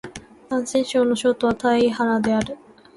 [0.49, 2.57] 山西省の省都は太原である